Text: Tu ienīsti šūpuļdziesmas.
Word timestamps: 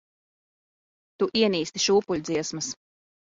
Tu 1.23 1.27
ienīsti 1.41 1.83
šūpuļdziesmas. 1.85 2.73